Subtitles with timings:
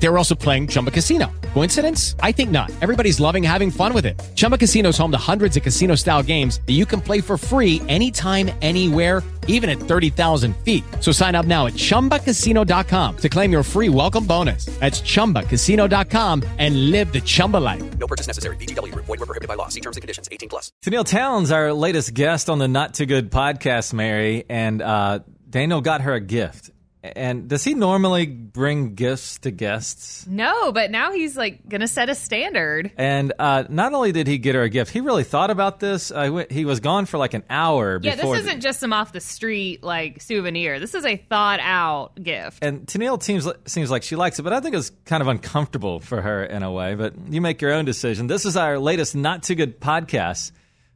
[0.00, 1.30] They were also playing Chumba Casino.
[1.54, 2.14] Coincidence?
[2.20, 2.70] I think not.
[2.80, 4.20] Everybody's loving having fun with it.
[4.36, 7.36] Chumba Casino is home to hundreds of casino style games that you can play for
[7.36, 10.84] free anytime, anywhere, even at 30,000 feet.
[11.00, 14.66] So sign up now at chumbacasino.com to claim your free welcome bonus.
[14.78, 17.98] That's chumbacasino.com and live the Chumba life.
[17.98, 18.56] No purchase necessary.
[18.56, 19.06] VGW Group.
[19.06, 19.68] Void were prohibited by law.
[19.68, 20.28] See terms and conditions.
[20.30, 20.70] 18 plus.
[20.84, 25.80] Tenille Townes, our latest guest on the Not Too Good podcast, Mary, and uh, Daniel
[25.80, 26.70] got her a gift.
[27.00, 30.26] And does he normally bring gifts to guests?
[30.26, 32.90] No, but now he's like going to set a standard.
[32.96, 36.10] And uh, not only did he get her a gift, he really thought about this.
[36.10, 39.20] Uh, he was gone for like an hour Yeah, this isn't just some off the
[39.20, 40.80] street like souvenir.
[40.80, 42.64] This is a thought out gift.
[42.64, 46.00] and Tenille seems seems like she likes it, but I think it's kind of uncomfortable
[46.00, 46.96] for her in a way.
[46.96, 48.26] But you make your own decision.
[48.26, 50.50] This is our latest Not Too Good podcast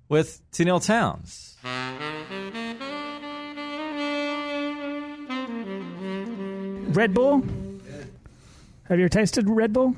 [0.09, 2.62] with Tenille Townes.
[6.95, 7.41] Red Bull?
[8.89, 9.97] Have you ever tasted Red Bull?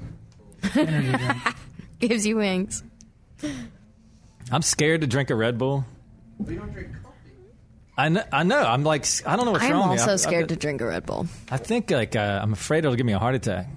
[2.00, 2.82] Gives you wings.
[4.50, 5.84] I'm scared to drink a Red Bull.
[7.96, 8.58] I know, I know.
[8.60, 10.00] I'm like, I don't know what's I'm wrong with me.
[10.02, 11.26] also I- I- scared to drink a Red Bull.
[11.50, 13.68] I think like uh, I'm afraid it'll give me a heart attack.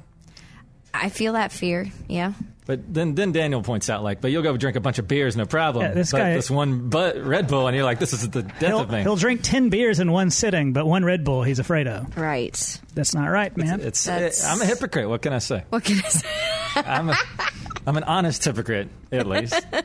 [0.94, 1.88] I feel that fear.
[2.08, 2.34] Yeah.
[2.68, 5.38] But then, then Daniel points out like, but you'll go drink a bunch of beers,
[5.38, 5.86] no problem.
[5.86, 8.44] Yeah, this but guy- this one but Red Bull, and you're like, this is the
[8.44, 9.02] death He'll, of me.
[9.04, 12.18] he'll drink 10 beers in one sitting, but one Red Bull he's afraid of.
[12.18, 12.80] Right.
[12.94, 13.80] That's not right, man.
[13.80, 15.08] It's That's- I'm a hypocrite.
[15.08, 15.64] What can I say?
[15.70, 16.28] What can I say?
[16.76, 17.16] I'm a,
[17.88, 19.66] I'm an honest hypocrite, at least.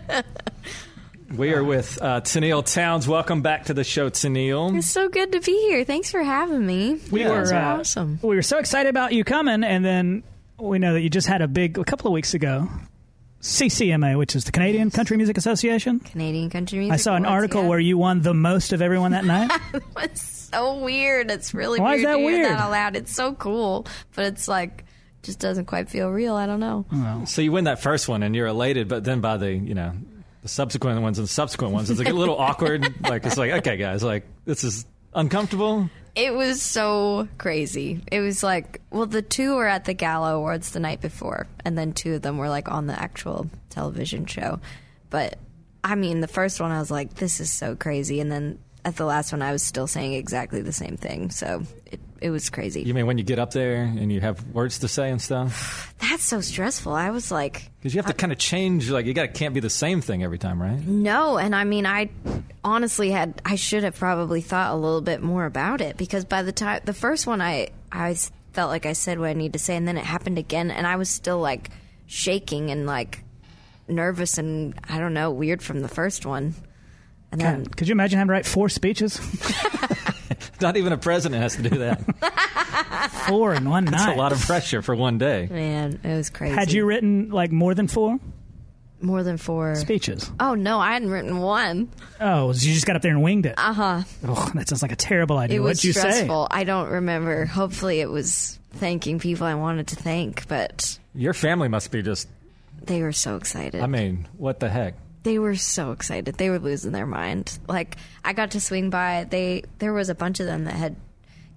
[1.34, 3.08] We are with uh, Tenille Townes.
[3.08, 4.76] Welcome back to the show, Tenille.
[4.76, 5.82] It's so good to be here.
[5.82, 7.00] Thanks for having me.
[7.10, 8.18] we You guys were are uh, awesome.
[8.20, 10.24] We were so excited about you coming, and then
[10.62, 12.68] we know that you just had a big, a couple of weeks ago,
[13.40, 15.98] CCMA, which is the Canadian Country Music Association.
[16.00, 16.94] Canadian country music.
[16.94, 17.68] I saw an awards, article yeah.
[17.68, 19.50] where you won the most of everyone that night.
[19.98, 21.30] It's so weird.
[21.30, 22.44] It's really Why is that to weird?
[22.44, 22.96] that out loud.
[22.96, 24.84] It's so cool, but it's like
[25.22, 26.34] just doesn't quite feel real.
[26.34, 27.24] I don't know.
[27.26, 29.92] So you win that first one, and you're elated, but then by the you know
[30.42, 32.94] the subsequent ones and subsequent ones, it's like a little awkward.
[33.08, 35.88] Like it's like, okay, guys, like this is uncomfortable.
[36.14, 38.02] It was so crazy.
[38.10, 41.76] It was like, well, the two were at the Gala Awards the night before, and
[41.76, 44.60] then two of them were like on the actual television show.
[45.08, 45.38] But
[45.82, 48.96] I mean, the first one I was like, this is so crazy, and then at
[48.96, 51.30] the last one I was still saying exactly the same thing.
[51.30, 52.82] So it it was crazy.
[52.82, 55.92] You mean when you get up there and you have words to say and stuff?
[55.98, 56.92] That's so stressful.
[56.92, 58.88] I was like, Because you have to kind of change.
[58.90, 60.78] Like you got can't be the same thing every time, right?
[60.78, 62.10] No, and I mean, I
[62.62, 66.42] honestly had I should have probably thought a little bit more about it because by
[66.42, 68.16] the time the first one, I I
[68.52, 70.86] felt like I said what I need to say, and then it happened again, and
[70.86, 71.70] I was still like
[72.06, 73.24] shaking and like
[73.88, 76.54] nervous and I don't know weird from the first one,
[77.32, 79.18] and then God, could you imagine having to write four speeches?
[80.62, 82.00] Not even a president has to do that.
[83.28, 83.90] Four in one night.
[83.92, 84.16] That's night.
[84.16, 85.48] a lot of pressure for one day.
[85.50, 86.54] man, it was crazy.
[86.54, 88.18] Had you written like more than four
[89.00, 89.74] more than four?
[89.74, 90.30] speeches?
[90.38, 91.88] Oh no, I hadn't written one.
[92.20, 93.54] Oh, so you just got up there and winged it.
[93.58, 94.02] Uh huh.
[94.24, 95.56] Oh, that sounds like a terrible idea.
[95.56, 96.48] It was What'd you stressful.
[96.50, 97.44] I don't remember.
[97.46, 102.28] Hopefully, it was thanking people I wanted to thank, but Your family must be just.
[102.82, 103.82] they were so excited.
[103.82, 104.94] I mean, what the heck?
[105.22, 106.34] They were so excited.
[106.34, 107.58] They were losing their mind.
[107.68, 109.26] Like I got to swing by.
[109.28, 110.96] They there was a bunch of them that had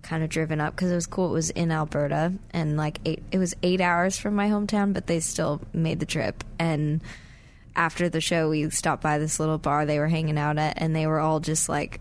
[0.02, 1.31] kind of driven up because it was cool.
[1.31, 3.24] It was in Alberta and like eight.
[3.31, 6.44] It was eight hours from my hometown, but they still made the trip.
[6.59, 7.02] And
[7.75, 10.96] after the show, we stopped by this little bar they were hanging out at, and
[10.96, 12.00] they were all just like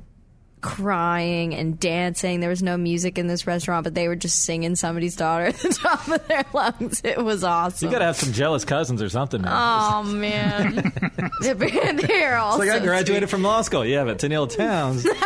[0.64, 2.40] crying and dancing.
[2.40, 5.56] There was no music in this restaurant, but they were just singing somebody's daughter at
[5.56, 7.02] the top of their lungs.
[7.04, 7.86] It was awesome.
[7.86, 9.42] You got to have some jealous cousins or something.
[9.42, 9.52] Man.
[9.54, 10.92] Oh man,
[11.42, 12.52] they're all.
[12.52, 13.84] It's like I so graduated from law school.
[13.84, 15.06] Yeah, but Tenille Townes.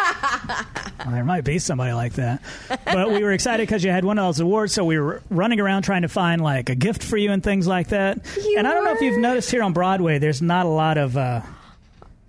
[1.05, 2.43] Well, there might be somebody like that.
[2.85, 5.61] But we were excited because you had one of those awards, so we were running
[5.61, 8.19] around trying to find like a gift for you and things like that.
[8.37, 10.99] You and I don't know if you've noticed here on Broadway, there's not a lot
[10.99, 11.43] of uh,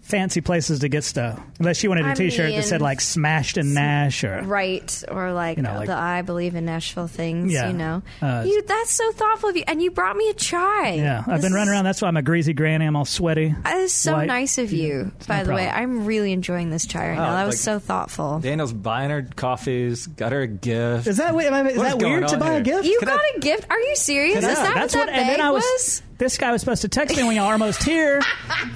[0.10, 1.40] fancy places to get stuff.
[1.60, 5.32] Unless you wanted a I T-shirt that said like "Smashed in Nash" or right or
[5.34, 7.54] like, You know, like- the I believe in Nashville things.
[7.54, 7.68] Yeah.
[7.68, 10.94] You know, Uh, you, that's so thoughtful of you, and you brought me a chai.
[10.94, 11.20] yeah.
[11.28, 11.86] I've This been running around.
[11.86, 12.86] That's why I'm a greasy granny.
[12.86, 13.56] I'm all sweaty.
[13.64, 14.28] That is so white.
[14.28, 15.12] nice of you.
[15.28, 15.68] By no the way.
[15.70, 17.36] I'm really enjoying this chai right Wow, now.
[17.38, 18.40] That was like- so thoughtful.
[18.40, 21.08] Daniel's buying her coffees, got her a gift.
[21.08, 22.86] Is that is What is that going weird to on buy a gift?
[22.86, 23.66] You Can got I- a gift?
[23.70, 24.38] Are you serious?
[24.38, 25.14] Is that that's what what.
[25.14, 26.02] that And then bag I was, was?
[26.20, 28.22] This guy was supposed to text me when you're almost here.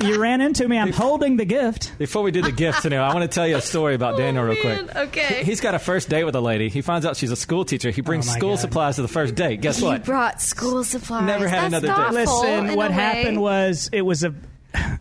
[0.01, 0.79] You ran into me.
[0.79, 1.91] I'm holding the gift.
[1.99, 4.17] Before we do the gift, Tenille, I want to tell you a story about oh,
[4.17, 4.85] Daniel real Oh, man.
[4.85, 4.95] quick.
[4.95, 5.43] Okay.
[5.43, 6.69] He's got a first date with a lady.
[6.69, 7.91] He finds out she's a school teacher.
[7.91, 8.59] He brings Oh, school God.
[8.59, 9.59] supplies to the first date.
[9.59, 10.05] Guess You what?
[10.05, 11.25] brought school supplies.
[11.25, 12.13] Never had That's another date.
[12.13, 14.33] Listen, what happened was it was a.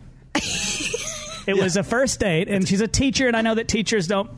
[1.44, 4.30] It was a first date, and she's a teacher, and I know that teachers don't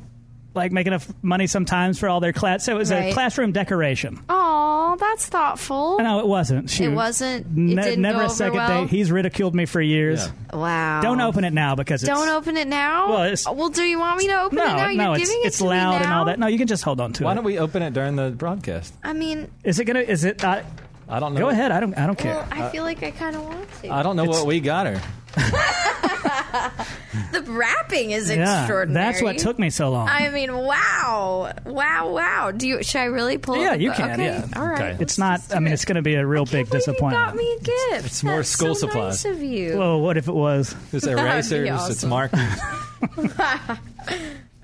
[0.55, 2.65] like make enough money sometimes for all their class.
[2.65, 4.23] So it was a classroom decoration.
[4.29, 5.99] Oh, that's thoughtful.
[5.99, 6.71] No, it wasn't.
[6.71, 8.81] She It wasn't- it ne- didn't never go a over second well?
[8.83, 8.91] date.
[8.91, 10.27] He's ridiculed me for years.
[10.53, 10.57] Yeah.
[10.59, 11.01] Wow.
[11.03, 13.09] Don't open it now because it's Don't open it now.
[13.11, 14.89] Well, it's- well, do you want me to open No, it now?
[14.89, 16.39] You're no, it's giving it it's to me loud and all that.
[16.39, 17.27] No, you can just hold on to it.
[17.27, 17.35] Why it.
[17.35, 18.95] don't we open it during the broadcast?
[19.03, 20.01] I mean, Is it gonna?
[20.01, 20.45] Is it?
[20.45, 20.63] Uh,
[21.09, 21.41] I don't know.
[21.41, 21.73] go ahead.
[21.73, 21.99] I don't.
[21.99, 22.35] I don't care.
[22.35, 23.91] well, I feel like I kind of want to.
[23.91, 25.01] I don't know It's- what we got her.
[27.33, 29.13] the wrapping is yeah, extraordinary.
[29.13, 30.09] that's what took me so long.
[30.09, 32.51] I mean, wow, wow, wow.
[32.51, 32.83] Do you?
[32.83, 33.55] Should I really pull?
[33.57, 33.61] It?
[33.63, 33.97] Yeah, the you book?
[33.99, 34.25] can, Okay.
[34.25, 34.47] yeah.
[34.57, 34.93] All right.
[34.95, 34.97] Okay.
[35.03, 35.41] it's not.
[35.55, 37.21] I mean, it's going to be a real big disappointment.
[37.21, 37.61] You got me a
[37.93, 38.07] gift.
[38.07, 39.25] It's more That's school so supplies.
[39.25, 39.79] Nice of you.
[39.79, 40.75] Well, what if it was?
[40.91, 42.11] There's That'd be erasers, it's awesome.
[42.11, 42.61] markers.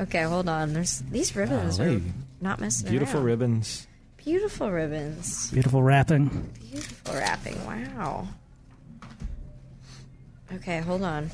[0.01, 0.73] okay, hold on.
[0.73, 1.97] There's these ribbons Golly.
[1.97, 2.01] are
[2.41, 3.27] not messing Beautiful around.
[3.27, 3.87] ribbons.
[4.17, 5.51] Beautiful ribbons.
[5.51, 6.29] Beautiful wrapping.
[6.71, 7.65] Beautiful wrapping.
[7.65, 8.29] Wow.
[10.57, 11.31] Okay, hold on.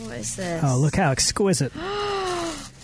[0.00, 0.64] What is this?
[0.64, 1.72] Oh, look how exquisite.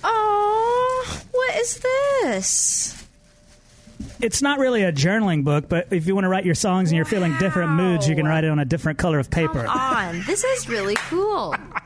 [0.08, 3.06] Oh, what is this?
[4.20, 6.96] It's not really a journaling book, but if you want to write your songs and
[6.96, 9.64] you're feeling different moods, you can write it on a different color of paper.
[9.64, 11.54] Come on, this is really cool.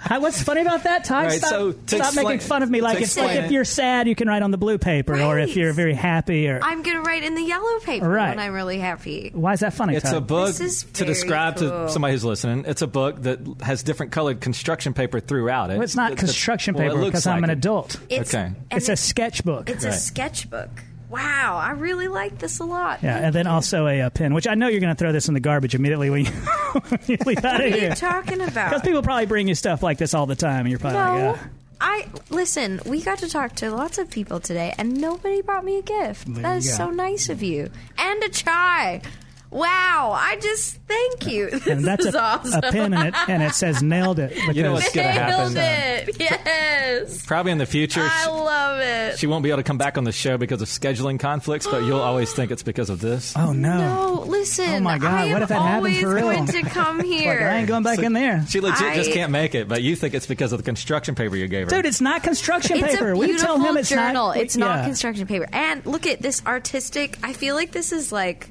[0.00, 1.24] Hi, What's funny about that, Ty?
[1.26, 2.80] Right, stop so to stop explain- making fun of me.
[2.80, 5.38] Like, it's like explain if you're sad, you can write on the blue paper, or
[5.40, 8.28] if you're very happy, or I'm gonna write in the yellow paper Right.
[8.30, 9.30] when I'm really happy.
[9.34, 9.96] why is that funny?
[9.96, 10.16] It's Ty?
[10.16, 11.68] a book This is to describe cool.
[11.68, 12.64] to somebody who's listening.
[12.68, 15.74] It's a book that has different colored construction paper throughout it.
[15.74, 17.54] Well, it's not That- that's- construction well, it paper looks because I'm an it.
[17.54, 17.96] adult.
[18.08, 18.52] It's, Okay.
[18.70, 19.68] It's a sketchbook.
[19.68, 20.70] It's a sketchbook.
[21.10, 23.02] Wow, I really like this a lot.
[23.02, 25.28] yeah, and then also a, uh pen, which I know you're going to throw this
[25.28, 26.30] in the garbage immediately when you,
[26.88, 27.72] when you leave out of here.
[27.72, 28.70] What are you talking about?
[28.70, 31.30] Because people probably bring you stuff like this all the time, and you're probably No.
[31.32, 31.40] like.
[31.80, 32.80] I listen.
[32.86, 36.26] We got to talk to lots of people today, and nobody brought me a gift.
[36.26, 36.74] There that you is go.
[36.76, 39.00] so nice of you, and a chai.
[39.50, 40.12] Wow!
[40.14, 41.48] I just thank you.
[41.58, 42.60] This and that's is a, awesome.
[42.62, 44.36] a pen, and it and it says nailed it.
[44.54, 46.08] You know what's gonna Nailed happen?
[46.08, 46.16] it.
[46.20, 49.18] Yes, Probably in the future, I she, love it.
[49.18, 51.82] she won't be able to come back on the show because of scheduling conflicts, but
[51.84, 53.34] you'll always think it's because of this.
[53.36, 53.78] oh no!
[53.78, 54.68] No, listen.
[54.68, 56.30] Oh, my God, I what if that happens for real?
[56.30, 57.34] going to come here.
[57.34, 59.96] Like, I ain't going back in there, She legit just can't make it, but you
[59.96, 61.76] think it's because of the construction paper you gave her.
[61.76, 61.86] dude.
[61.86, 63.12] It's not construction It's paper.
[63.12, 64.28] a we beautiful tell him it's journal.
[64.28, 64.36] not.
[64.36, 64.84] it's not yeah.
[64.84, 65.46] construction paper.
[65.52, 67.18] And look at this artistic.
[67.22, 68.50] I feel like this is like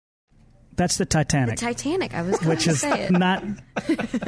[0.77, 1.59] That's the Titanic.
[1.59, 2.13] the Titanic, Titanic.
[2.15, 3.11] I was going which to is say it.
[3.11, 3.43] not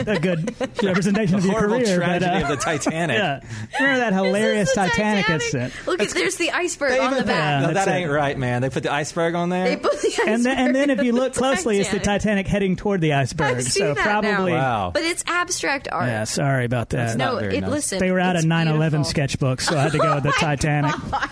[0.08, 0.54] a good
[0.84, 1.96] representation of your Horrible career.
[1.98, 3.18] tragedy but, uh, of the Titanic.
[3.18, 3.40] Yeah,
[3.80, 5.74] remember that This is hilarious the Titanic, incident?
[5.88, 7.62] Look at there's the iceberg on the put- back.
[7.62, 8.02] no, That's that it.
[8.02, 8.62] ain't right, man.
[8.62, 9.66] They put the iceberg on there.
[9.70, 11.98] They put the iceberg And then, and then if you look the closely, it's the
[12.00, 12.22] Titanic.
[12.24, 13.58] Titanic heading toward the iceberg.
[13.58, 14.22] I see so that now.
[14.22, 14.92] probably, Wow.
[14.94, 16.08] But it's abstract art.
[16.08, 16.26] yeah.
[16.26, 16.98] Sorry about that.
[16.98, 17.72] That's No, Not very it, nice.
[17.72, 18.00] listen.
[18.00, 19.04] they were out of 9/11 beautiful.
[19.06, 20.96] sketchbook, so I had to go with the Oh my Titanic.
[21.10, 21.30] gosh.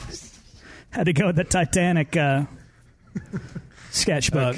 [0.91, 2.17] Had to go with the Titanic
[3.91, 4.57] sketchbook.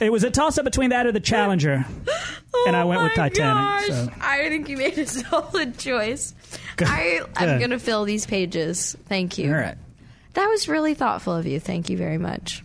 [0.00, 1.84] It was a toss up between that or the Challenger,
[2.52, 3.88] oh and I Oh went with my Titanic.
[3.88, 3.88] gosh.
[3.88, 4.10] So.
[4.20, 6.34] I think you made a solid choice.
[6.76, 6.88] Good.
[6.90, 8.96] I, I'm going to fill these pages.
[9.08, 9.50] Thank you.
[9.52, 9.76] All right.
[10.34, 11.60] That was really thoughtful of you.
[11.60, 12.62] Thank you very much.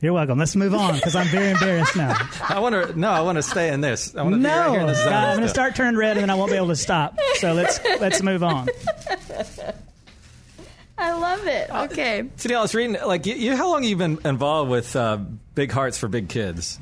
[0.00, 0.38] You're welcome.
[0.38, 2.16] Let's move on because I'm very embarrassed now.
[2.48, 2.96] I want to.
[2.98, 4.14] No, I want to stay in this.
[4.14, 5.08] I want to No, be right here in this zone.
[5.10, 7.18] God, I'm going to start turning red and then I won't be able to stop.
[7.36, 8.68] So let's let's move on.
[11.00, 11.70] I love it.
[11.70, 12.24] Uh, Okay.
[12.36, 12.96] So, Neil, I was reading.
[13.06, 15.18] Like, you, you, how long have you been involved with uh,
[15.54, 16.78] Big Hearts for Big Kids?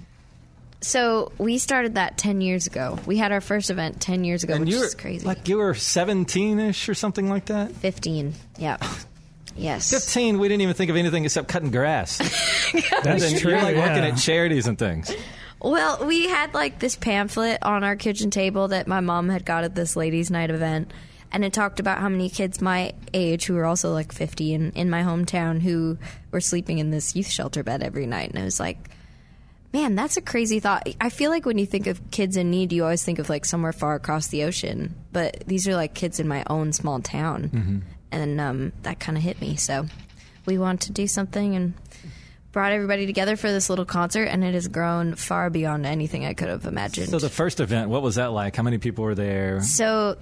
[0.83, 2.99] So we started that 10 years ago.
[3.07, 5.27] We had our first event 10 years ago, which you were is crazy.
[5.27, 7.73] like you were 17ish or something like that.
[7.73, 8.35] 15.
[8.59, 8.77] Yeah.
[9.59, 9.91] Yes.
[9.91, 12.19] 15, we didn't even think of anything except cutting grass.
[13.03, 13.53] That's and true.
[13.53, 15.11] you're like working at charities and things.
[15.63, 19.65] Well, we had like this pamphlet on our kitchen table that my mom had got
[19.65, 20.93] at this ladies' night event.
[21.33, 24.73] And it talked about how many kids my age, who were also like 50 in,
[24.73, 25.99] in my hometown, who
[26.31, 28.31] were sleeping in this youth shelter bed every night.
[28.31, 28.79] And I was like,
[29.73, 30.89] man, that's a crazy thought.
[31.01, 33.45] I feel like when you think of kids in need, you always think of like
[33.45, 34.95] somewhere far across the ocean.
[35.13, 37.85] But these are like kids in my own small town.
[38.13, 39.57] And um, that kind of hit me.
[39.57, 39.87] So
[40.47, 41.75] we wanted to do something and
[42.53, 46.33] brought everybody together for this little concert, and it has grown far beyond anything I
[46.33, 47.11] could have imagined.
[47.11, 48.57] So, the first event, what was that like?
[48.57, 49.61] How many people were there?
[49.61, 50.17] So,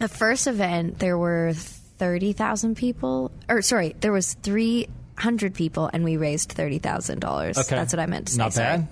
[0.00, 6.16] the first event, there were 30,000 people, or sorry, there was 300 people, and we
[6.16, 7.58] raised $30,000.
[7.58, 7.76] Okay.
[7.76, 8.38] That's what I meant to say.
[8.38, 8.78] Not sorry.
[8.78, 8.88] bad.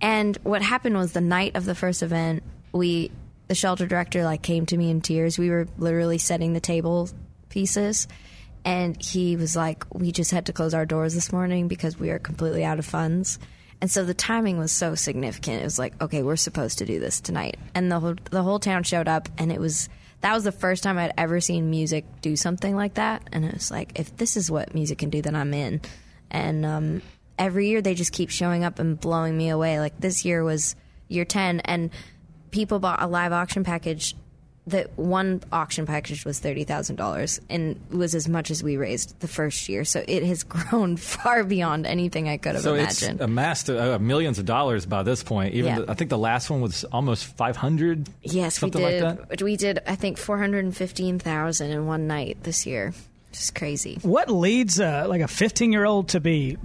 [0.00, 3.10] And what happened was the night of the first event, we
[3.48, 5.38] the shelter director like came to me in tears.
[5.38, 7.08] We were literally setting the table
[7.50, 8.08] pieces
[8.64, 12.10] and he was like, "We just had to close our doors this morning because we
[12.10, 13.38] are completely out of funds."
[13.80, 15.60] And so the timing was so significant.
[15.60, 18.58] It was like, "Okay, we're supposed to do this tonight." And the whole the whole
[18.58, 19.88] town showed up and it was
[20.22, 23.28] that was the first time I'd ever seen music do something like that.
[23.32, 25.80] And it was like, if this is what music can do, then I'm in.
[26.30, 27.02] And um,
[27.38, 29.80] every year they just keep showing up and blowing me away.
[29.80, 30.76] Like this year was
[31.08, 31.90] year 10, and
[32.52, 34.14] people bought a live auction package.
[34.68, 39.18] That one auction package was thirty thousand dollars, and was as much as we raised
[39.18, 39.84] the first year.
[39.84, 43.20] So it has grown far beyond anything I could have So it's imagined.
[43.22, 45.54] amassed uh, millions of dollars by this point.
[45.54, 45.78] Even Yeah.
[45.80, 48.08] the, I think the last one was almost 500.
[48.22, 49.02] Yes, something we did.
[49.02, 49.42] like that.
[49.42, 49.80] We did.
[49.84, 52.92] I think four hundred and fifteen thousand in one night this year.
[53.32, 53.98] Just crazy.
[54.02, 56.56] What leads uh, like a 15 year old to be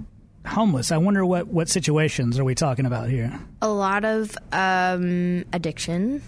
[0.46, 0.92] homeless?
[0.92, 3.40] I wonder what what situations are we talking about here?
[3.60, 6.22] A lot of um, addiction,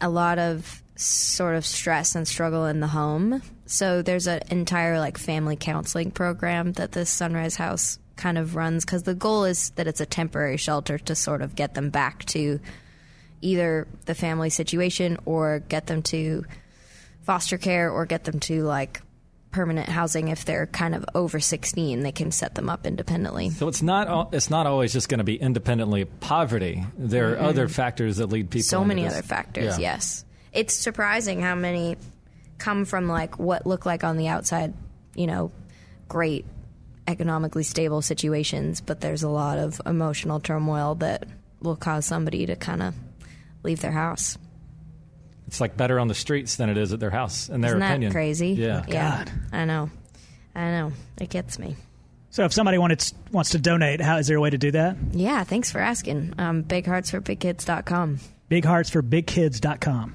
[0.00, 3.42] a lot of sort of stress and struggle in the home.
[3.66, 8.84] So there's an entire like family counseling program that this Sunrise House kind of runs
[8.84, 12.24] because the goal is that it's a temporary shelter to sort of get them back
[12.26, 12.60] to
[13.40, 16.44] either the family situation or get them to
[17.22, 19.00] foster care or get them to like
[19.50, 23.66] permanent housing if they're kind of over 16 they can set them up independently So
[23.66, 26.84] it's not it's not always just going to be independently poverty.
[26.96, 27.42] There are Mhm.
[27.48, 28.62] other factors that lead people.
[28.62, 29.12] To So many this.
[29.14, 29.94] other factors Yeah.
[29.94, 31.96] yes it's surprising how many
[32.58, 34.72] come from like what look like on the outside
[35.16, 35.50] you know
[36.08, 36.44] great
[37.08, 41.26] economically stable situations but there's a lot of emotional turmoil that
[41.60, 42.94] will cause somebody to kind of
[43.64, 44.38] leave their house
[45.50, 47.80] It's like better on the streets than it is at their house, in their isn't
[47.80, 48.12] that opinion.
[48.12, 48.84] crazy Yeah.
[48.86, 49.90] yeah i know
[50.54, 51.74] i know it gets me
[52.30, 53.02] So if somebody wanted
[53.32, 54.96] wants to donate, how is there a way to do that?
[55.10, 60.14] yeah thanks for asking um, bigheartsforbigkids.com Bigheartsforbigkids.com.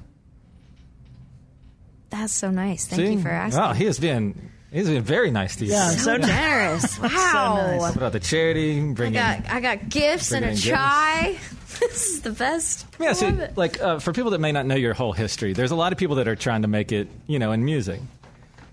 [2.10, 3.12] that's so nice thank See?
[3.12, 5.72] you for asking Wow, he has been he's been very nice to you.
[5.72, 8.80] Yeah, so generous wow What about the charity?
[8.80, 9.12] I Bringing.
[9.14, 11.38] got I got gifts and a bringing in chai.
[11.80, 12.86] this is the best.
[13.00, 15.76] Yeah, so like uh, for people that may not know your whole history, there's a
[15.76, 18.00] lot of people that are trying to make it, you know, in music.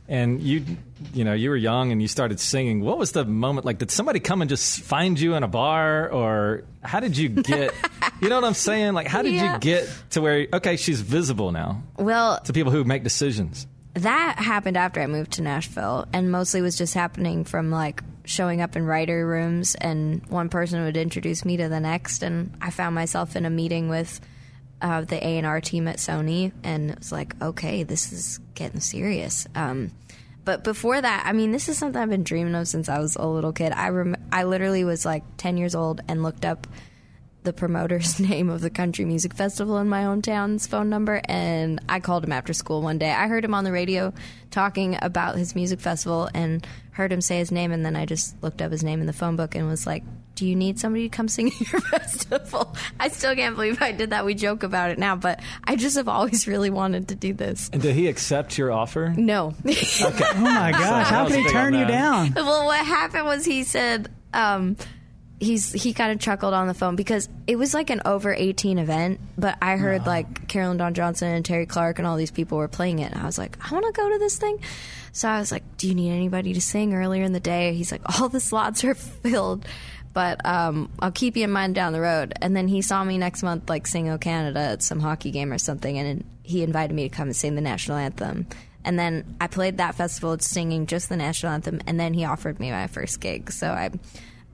[0.10, 0.66] And you,
[1.14, 2.82] you know, you were young and you started singing.
[2.82, 3.66] What was the moment?
[3.66, 7.30] Like, did somebody come and just find you in a bar, or how did you
[7.30, 7.74] get?
[8.22, 8.94] you know what I'm saying?
[8.94, 9.54] Like, how did Yeah.
[9.54, 10.46] you get to where?
[10.54, 13.66] Okay, she's visible now Well, to people who make decisions.
[13.96, 18.62] That happened after I moved to Nashville, and mostly was just happening from like showing
[18.62, 22.70] up in writer rooms, and one person would introduce me to the next, and I
[22.72, 24.20] found myself in a meeting with
[24.82, 28.40] uh, the A and R team at Sony, and it was like, okay, this is
[28.56, 29.48] getting serious.
[29.56, 29.92] Um,
[30.46, 33.16] but before that, I mean, this is something I've been dreaming of since I was
[33.16, 33.72] a little kid.
[33.72, 36.68] I rem- I literally was like ten years old and looked up
[37.44, 42.00] the promoter's name of the country music festival in my hometown's phone number and I
[42.00, 43.12] called him after school one day.
[43.12, 44.14] I heard him on the radio
[44.52, 48.42] talking about his music festival and heard him say his name and then I just
[48.44, 50.04] looked up his name in the phone book and was like,
[50.36, 53.92] "Do you need somebody to come sing at your festival?" I still can't believe I
[53.92, 54.26] did that.
[54.26, 57.70] We joke about it now, but I just have always really wanted to do this.
[57.74, 59.14] And did he accept your offer?
[59.18, 59.56] No.
[59.66, 60.26] Okay.
[60.36, 62.34] Oh my gosh, how was can he turn you down?
[62.36, 64.78] well, what happened was he said um,
[65.40, 68.78] he's he kind of chuckled on the phone because it was like an over eighteen
[68.78, 72.58] event, but I heard like Carolyn Dawn Johnson and Terri Clark and all these people
[72.58, 73.12] were playing it.
[73.12, 74.60] And I was like, I want to go to this thing.
[75.12, 77.74] So I was like, Do you need anybody to sing earlier in the day?
[77.74, 79.66] He's like, All the slots are filled.
[80.14, 82.34] But um, I'll keep you in mind down the road.
[82.40, 85.52] And then he saw me next month, like sing "O Canada" at some hockey game
[85.52, 88.46] or something, and he invited me to come and sing the national anthem.
[88.86, 92.60] And then I played that festival singing just the national anthem, and then he offered
[92.60, 93.52] me my first gig.
[93.52, 93.90] So I,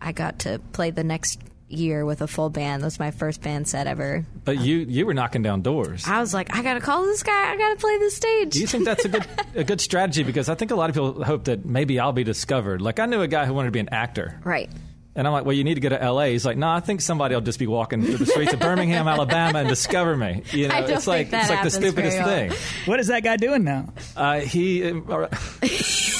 [0.01, 1.39] I got to play the next
[1.69, 2.81] year with a full band.
[2.81, 4.25] That was my first band set ever.
[4.43, 6.05] But you you were knocking down doors.
[6.07, 7.51] I was like, I gotta call this guy.
[7.51, 8.53] I gotta play this stage.
[8.53, 9.25] Do you think that's a good
[9.55, 10.23] a good strategy?
[10.23, 12.81] Because I think a lot of people hope that maybe I'll be discovered.
[12.81, 14.69] Like I knew a guy who wanted to be an actor, right.
[15.15, 16.31] and I'm like, well, you need to go to L.A.
[16.31, 19.07] He's like, no, I think somebody will just be walking through the streets of Birmingham,
[19.15, 20.43] Alabama, and discover me.
[20.51, 22.51] You know, I don't it's like think that it's like the stupidest thing.
[22.85, 23.93] What is that guy doing now?
[24.15, 24.91] Uh, he.
[24.91, 25.27] Uh,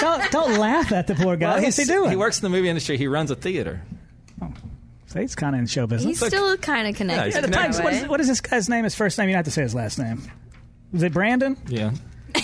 [0.00, 1.54] Don't, don't laugh at the poor guy.
[1.54, 2.10] well, What's he doing?
[2.10, 2.96] He works in the movie industry.
[2.98, 3.82] He runs a theater.
[4.42, 4.52] Oh.
[5.06, 6.18] So he's kind of in show business.
[6.20, 7.26] He's still kind of connected.
[7.26, 7.98] he's At the in time, that what way.
[8.00, 8.84] is, what is this guy's name?
[8.84, 9.28] His first name?
[9.28, 10.22] You don't have to say his last name.
[10.92, 11.56] Is it Brandon?
[11.68, 11.92] Yeah.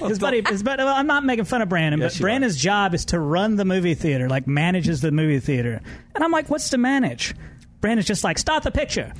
[0.00, 0.82] His buddy, his buddy.
[0.84, 2.28] Well, I'm not making fun of Brandon, Yes, but you are.
[2.28, 5.80] Brandon's job is to run the movie theater, like manages the movie theater.
[6.14, 7.34] And I'm like, what's to manage?
[7.80, 9.14] Brandon's just like, start the picture.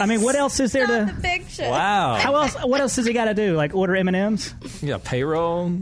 [0.00, 1.14] I mean, what else is there to?
[1.20, 1.68] Picture.
[1.68, 2.14] Wow.
[2.14, 2.54] How else?
[2.64, 3.54] What else does he got to do?
[3.54, 4.54] Like order M and M's?
[4.80, 4.96] Yeah.
[5.02, 5.72] Payroll.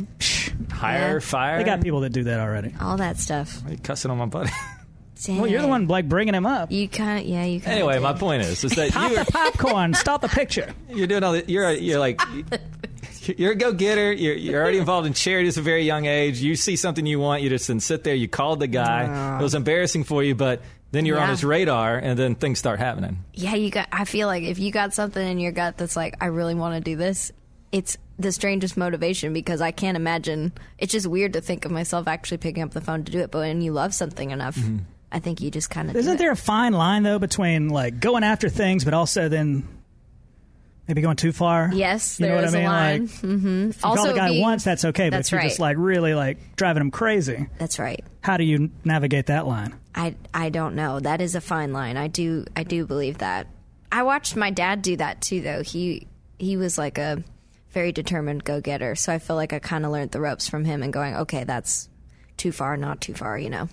[0.70, 1.14] Hire.
[1.14, 1.18] Yeah.
[1.20, 1.58] Fire.
[1.58, 2.75] They got people that do that already.
[2.80, 3.62] All that stuff.
[3.62, 4.50] Why are you cussing on my buddy?
[5.28, 6.72] Well, you're the one like bringing him up.
[6.72, 7.88] You kind of, yeah, you kind of.
[7.88, 9.94] Anyway, my point is, is that Pop you the popcorn.
[9.94, 10.75] Stop the picture.
[10.88, 12.20] you're doing all the, you're you're like
[13.37, 14.12] you're a go getter.
[14.12, 16.40] You're you're already involved in charities at a very young age.
[16.40, 18.14] You see something you want, you just then sit there.
[18.14, 19.38] You called the guy.
[19.38, 22.78] It was embarrassing for you, but then you're on his radar, and then things start
[22.78, 23.25] happening.
[23.32, 23.88] Yeah, you got.
[23.92, 26.75] I feel like if you got something in your gut that's like, I really want
[26.75, 27.32] to do this,
[27.70, 30.52] it's the strangest motivation because I can't imagine.
[30.79, 33.31] It's just weird to think of myself actually picking up the phone to do it.
[33.31, 34.79] But when you love something enough, Mm-hmm.
[35.14, 35.97] I think you just kind of.
[35.97, 39.69] Isn't there a fine line though between like going after things, but also then
[40.88, 41.71] maybe going too far?
[41.73, 42.67] Yes, you know there what is I mean.
[42.67, 43.00] a line.
[43.02, 43.71] Like, mm-hmm.
[43.71, 45.11] if you call the guy being- once, that's okay.
[45.11, 45.49] But That's if you're right.
[45.49, 48.02] just like really like driving him crazy, That's right.
[48.23, 49.75] how do you navigate that line?
[49.95, 50.99] I I don't know.
[50.99, 51.99] That is a fine line.
[51.99, 53.49] I do I do believe that.
[53.91, 55.62] I watched my dad do that too though.
[55.62, 56.07] He
[56.38, 57.23] he was like a
[57.73, 58.95] very determined go-getter.
[58.95, 61.45] So I feel like I kind of learned the ropes from him and going, "Okay,
[61.45, 61.88] that's
[62.37, 63.69] too far, not too far, you know."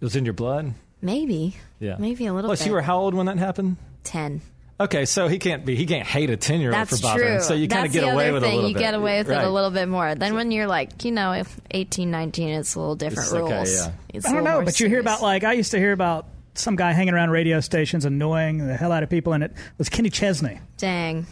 [0.00, 0.74] It was in your blood.
[1.02, 1.56] Maybe.
[1.78, 2.66] Yeah, Maybe a little Plus, bit.
[2.68, 3.76] you were how old when that happened?
[4.04, 4.42] 10.
[4.78, 5.76] Okay, so he can't be.
[5.76, 7.28] He can't hate a ten year old for bothering.
[7.36, 7.40] true.
[7.42, 8.52] So you kind of get away with thing.
[8.52, 8.80] a little you bit.
[8.80, 10.14] get away with it a little bit more.
[10.14, 13.74] Then when you're like, you know, 18, 19, it's a little different It's okay, rules.
[13.76, 13.92] yeah.
[14.14, 15.92] It's I a don't know, more but you hear about like I used to hear
[15.92, 19.52] about some guy hanging around radio stations annoying the hell out of people, and it
[19.76, 20.60] was Kenny Chesney.
[20.78, 21.26] Dang.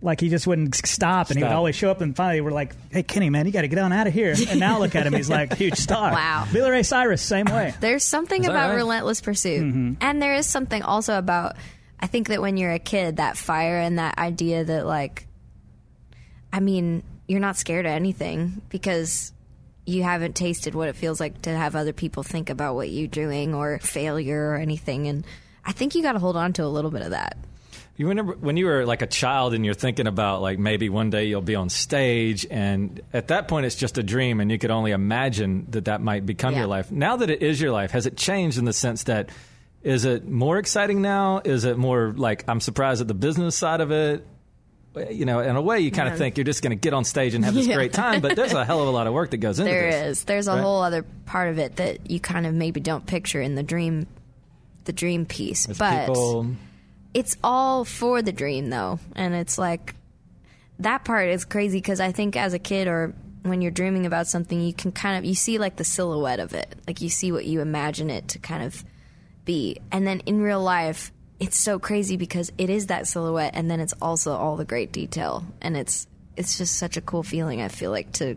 [0.00, 2.00] Like he just wouldn't stop, and he would always show up.
[2.00, 4.32] And finally, we're like, "Hey, Kenny, man, you got to get on out of here."
[4.48, 6.12] And now look at him; he's like a huge star.
[6.12, 6.46] Wow.
[6.52, 7.74] Billy Ray Cyrus, same way.
[7.80, 8.76] There's something about right?
[8.76, 9.64] relentless pursuit.
[9.64, 9.94] Mm-hmm.
[10.00, 11.56] And there is something also about,
[11.98, 15.26] I think that when you're a kid, that fire and that idea that, like,
[16.52, 19.32] I mean, you're not scared of anything because
[19.84, 23.08] you haven't tasted what it feels like to have other people think about what you're
[23.08, 25.08] doing or failure or anything.
[25.08, 25.26] And
[25.64, 27.36] I think you got to hold on to a little bit of that.
[27.98, 31.10] You remember when you were like a child and you're thinking about like maybe one
[31.10, 34.58] day you'll be on stage, and at that point it's just a dream, and you
[34.58, 36.60] could only imagine that that might become Yeah.
[36.60, 36.92] your life.
[36.92, 39.30] Now that it is your life, has it changed in the sense that
[39.82, 41.40] is it more exciting now?
[41.44, 44.24] Is it more like I'm surprised at the business side of it?
[45.10, 47.04] You know, in a way, you kind of think you're just going to get on
[47.04, 47.74] stage and have this Yeah.
[47.76, 49.90] great time, but there's a hell of a lot of work that goes into There
[49.90, 50.18] this.
[50.18, 50.24] is.
[50.24, 50.60] There's a right?
[50.62, 54.06] whole other part of it that you kind of maybe don't picture in the dream,
[54.84, 55.66] the dream piece.
[55.66, 56.46] There's but people,
[57.18, 59.94] it's all for the dream though and it's like
[60.78, 64.26] that part is crazy because i think as a kid or when you're dreaming about
[64.26, 67.32] something you can kind of you see like the silhouette of it like you see
[67.32, 68.84] what you imagine it to kind of
[69.44, 73.70] be and then in real life it's so crazy because it is that silhouette and
[73.70, 77.60] then it's also all the great detail and it's it's just such a cool feeling
[77.62, 78.36] i feel like to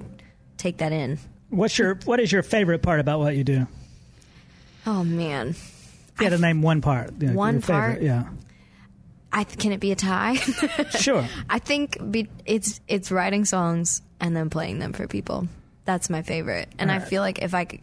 [0.57, 1.17] take that in
[1.49, 3.67] What's your What is your favorite part about what you do?
[4.87, 5.55] oh man
[6.19, 7.11] you had to name one part.
[7.19, 8.01] you know, One your favorite, part?
[8.03, 8.23] yeah.
[9.33, 10.35] I can it be a tie?
[10.91, 11.25] Sure.
[11.49, 15.47] I think be, it's it's writing songs and then playing them for people.
[15.85, 16.69] That's my favorite.
[16.77, 17.79] And I feel like if I could,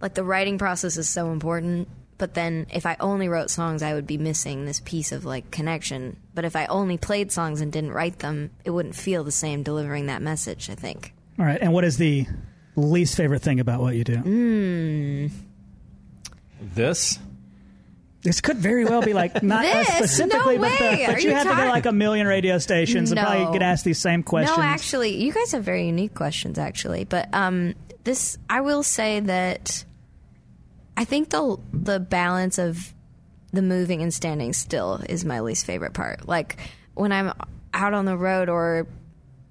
[0.00, 3.94] like the writing process is so important, but then if I only wrote songs, I
[3.94, 6.16] would be missing this piece of like connection.
[6.34, 9.62] But if I only played songs and didn't write them, it wouldn't feel the same
[9.62, 11.14] delivering that message, I think.
[11.38, 11.58] All right.
[11.60, 12.26] And what is the
[12.76, 14.16] least favorite thing about what you do?
[14.16, 15.30] Mm.
[16.60, 17.18] this
[18.24, 19.96] This could very well be like not us This?
[19.96, 23.12] specifically, No but, the, but you you have to go like a million radio stations
[23.12, 24.56] and probably get asked these same questions.
[24.56, 27.04] No, actually, you guys have very unique questions, actually.
[27.04, 29.84] But um, this, I will say that
[30.96, 32.94] I think the the balance of
[33.52, 36.26] the moving and standing still is my least favorite part.
[36.26, 36.56] Like
[36.94, 37.32] when I'm
[37.74, 38.86] out on the road or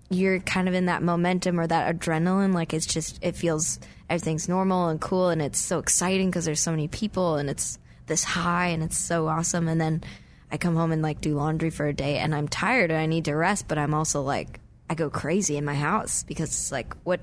[0.09, 4.49] you're kind of in that momentum or that adrenaline, like it's just it feels everything's
[4.49, 8.23] normal and cool and it's so exciting because there's so many people and it's this
[8.23, 9.67] high and it's so awesome.
[9.67, 10.03] And then
[10.51, 13.05] I come home and like do laundry for a day and I'm tired and I
[13.05, 16.71] need to rest, but I'm also like I go crazy in my house because it's
[16.71, 17.19] like what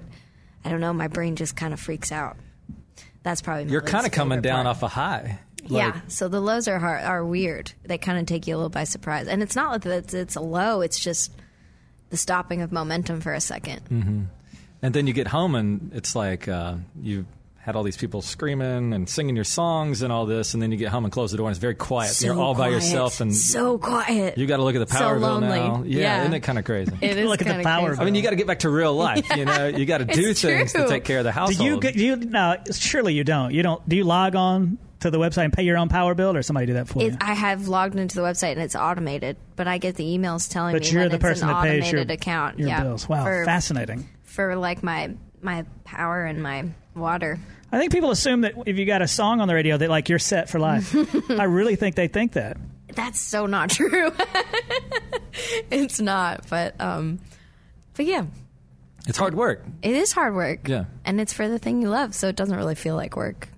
[0.64, 2.36] I don't know, my brain just kind of freaks out.
[3.22, 4.76] That's probably you're kind of coming down part.
[4.76, 5.38] off a high.
[5.66, 7.70] Yeah, so the lows are hard, are weird.
[7.84, 10.34] They kind of take you a little by surprise, and it's not that it's, it's
[10.34, 10.80] a low.
[10.80, 11.32] It's just
[12.10, 14.22] the stopping of momentum for a 2nd hmm
[14.82, 17.26] And then you get home and it's like uh, you
[17.62, 20.78] had all these people screaming and singing your songs and all this, and then you
[20.78, 22.10] get home and close the door and it's very quiet.
[22.12, 24.38] So You're all by yourself and so quiet.
[24.38, 25.48] you got to look at the So power bill lonely.
[25.58, 25.82] now.
[25.84, 26.20] Yeah, Yeah.
[26.22, 26.92] isn't it kind of crazy?
[27.02, 28.00] It is Look at the power crazy.
[28.00, 29.26] I mean, you got to get back to real life.
[29.36, 31.58] You know, you got to do It's things to take care of the household.
[31.58, 32.56] Do you get do you no?
[32.72, 33.52] Surely you don't.
[33.52, 33.86] You don't.
[33.88, 36.66] Do you log on to the website and pay your own power bill, or somebody
[36.66, 37.16] do that for you?
[37.20, 40.74] I have logged into the website and it's automated, but I get the emails telling
[40.74, 42.58] But me you're when the it's person an that pays automated your- account.
[42.58, 43.08] your yeah, bills.
[43.08, 44.08] Wow, for, fascinating.
[44.24, 45.10] for like my
[45.42, 47.38] my power and my water.
[47.72, 50.08] I think people assume that if you got a song on the radio, that like
[50.08, 50.94] you're set for life.
[51.30, 52.56] I really think they think that.
[52.94, 54.10] That's so not true.
[55.70, 57.20] it's not, but um,
[57.94, 58.24] but yeah,
[59.06, 59.64] It's hard work.
[59.82, 60.68] it is hard work.
[60.68, 60.84] Yeah.
[61.04, 63.48] and it's for the thing you love, so it doesn't really feel like work.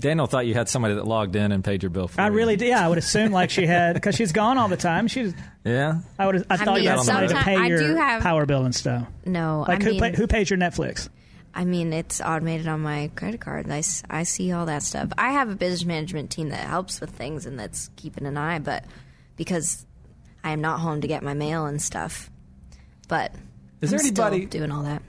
[0.00, 2.24] Daniel thought you had somebody that logged in and paid your bill for you.
[2.24, 2.34] I you.
[2.36, 2.68] really did.
[2.68, 5.08] Yeah, I would assume like she had because she's gone all the time.
[5.08, 5.34] She's.
[5.64, 6.00] Yeah.
[6.18, 6.36] I would.
[6.48, 8.72] I I thought mean, you had somebody to pay I your have- power bill and
[8.74, 9.06] stuff.
[9.24, 11.08] No, Like I who mean, pay, who pays your Netflix?
[11.54, 13.70] I mean, it's automated on my credit card.
[13.70, 15.08] I, I see all that stuff.
[15.18, 18.58] I have a business management team that helps with things and that's keeping an eye,
[18.60, 18.84] but
[19.36, 19.84] because
[20.44, 22.30] I am not home to get my mail and stuff.
[23.08, 23.32] But
[23.80, 25.02] Is there I'm still anybody- doing all that?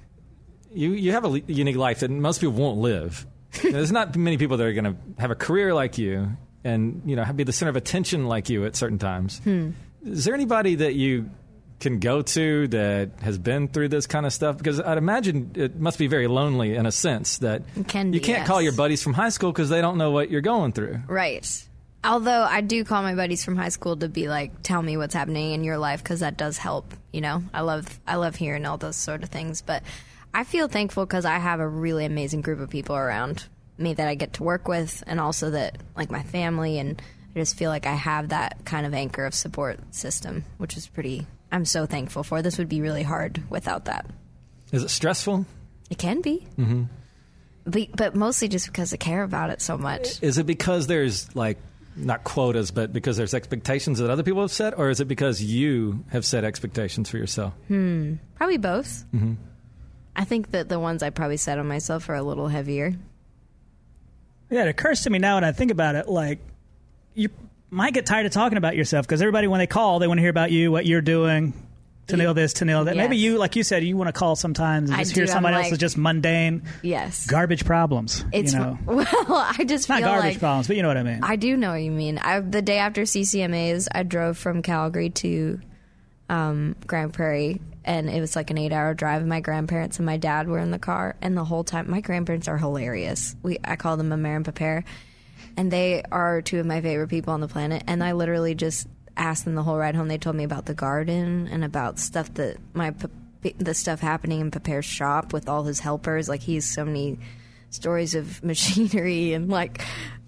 [0.71, 3.25] You you have a unique life that most people won't live.
[3.63, 7.15] There's not many people that are going to have a career like you and you
[7.15, 9.39] know be the center of attention like you at certain times.
[9.39, 9.71] Hmm.
[10.05, 11.31] Is there anybody that you
[11.79, 14.57] can go to that has been through this kind of stuff?
[14.57, 18.39] Because I'd imagine it must be very lonely in a sense that can you can't
[18.39, 18.47] yes.
[18.47, 20.99] call your buddies from high school because they don't know what you're going through.
[21.07, 21.65] Right.
[22.03, 25.13] Although I do call my buddies from high school to be like, tell me what's
[25.13, 26.93] happening in your life because that does help.
[27.11, 29.61] You know, I love I love hearing all those sort of things.
[29.61, 29.83] But
[30.33, 33.45] I feel thankful because I have a really amazing group of people around
[33.77, 37.01] me that I get to work with, and also that like my family, and
[37.35, 40.87] I just feel like I have that kind of anchor of support system, which is
[40.87, 41.25] pretty.
[41.51, 42.41] I'm so thankful for.
[42.41, 44.05] This would be really hard without that.
[44.71, 45.45] Is it stressful?
[45.89, 46.83] It can be, Mm-hmm.
[47.65, 50.21] but, but mostly just because I care about it so much.
[50.21, 51.57] Is it because there's like
[51.95, 55.41] not quotas, but because there's expectations that other people have set, or is it because
[55.41, 57.53] you have set expectations for yourself?
[57.67, 58.15] Hmm.
[58.35, 59.03] Probably both.
[59.13, 59.33] Mm-hmm.
[60.15, 62.93] I think that the ones I probably set on myself are a little heavier.
[64.51, 66.39] Yeah, it occurs to me now when I think about it, like
[67.15, 67.29] you
[67.69, 70.21] might get tired of talking about yourself because everybody, when they call, they want to
[70.21, 71.53] hear about you, what you're doing
[72.07, 72.97] to nail this, to nail that.
[72.97, 75.27] Maybe you, like you said, you want to call sometimes and I just do, hear
[75.27, 77.27] somebody like- else's just mundane Yes.
[77.27, 78.25] garbage problems.
[78.33, 79.05] It's you know, well,
[79.57, 81.19] I just not garbage like problems, but you know what I mean.
[81.23, 82.17] I do know what you mean.
[82.17, 85.59] I, the day after CCMAs, I drove from Calgary to
[86.29, 89.21] um, Grande Prairie, and it was like an eight-hour drive.
[89.21, 92.01] And my grandparents and my dad were in the car, and the whole time, my
[92.01, 93.35] grandparents are hilarious.
[93.43, 94.83] We I call them Mama and Papa,
[95.59, 97.83] and they are two of my favorite people on the planet.
[97.85, 100.07] And I literally just asked them the whole ride home.
[100.07, 102.95] They told me about the garden and about stuff that my
[103.57, 106.29] the stuff happening in Paper's shop with all his helpers.
[106.29, 107.19] Like he has so many
[107.71, 109.81] stories of machinery and like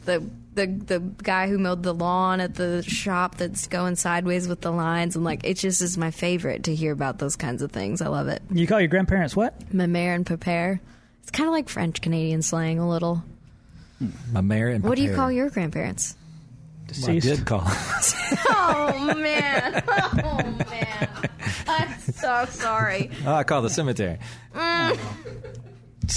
[0.04, 0.22] the
[0.54, 4.72] the the guy who mowed the lawn at the shop that's going sideways with the
[4.72, 8.02] lines and like it just is my favorite to hear about those kinds of things.
[8.02, 8.42] I love it.
[8.52, 9.74] you call your grandparents what?
[9.74, 10.82] Ma mère and père.
[11.22, 13.24] It's kind of like French Canadian slang a little.
[14.32, 16.16] My mayor and What do you call your grandparents?
[17.04, 17.62] Well, I did call.
[18.50, 19.84] oh man!
[19.88, 21.10] Oh man!
[21.68, 23.10] I'm so sorry.
[23.26, 24.18] oh, I call the cemetery.
[24.54, 24.98] Mm.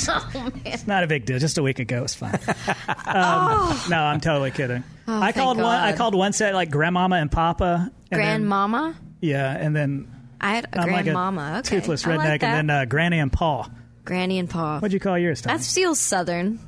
[0.09, 0.61] Oh man!
[0.65, 1.39] It's not a big deal.
[1.39, 2.35] Just a week ago, it's fine.
[2.89, 3.87] um, Oh.
[3.89, 4.83] No, I'm totally kidding.
[5.07, 5.67] Oh, I thank called one.
[5.67, 5.99] I God.
[5.99, 7.93] called one set like grandmama and papa.
[8.11, 8.97] And then- Grandmama.
[9.21, 11.59] yeah, and then I had a I'm like grandmama.
[11.61, 12.59] okay, toothless I redneck, like that.
[12.59, 13.69] and then uh, granny and paw.
[14.05, 14.81] Granny and Pa.
[14.81, 15.43] What'd you call yours?
[15.43, 15.57] Tom?
[15.57, 16.59] That feels southern.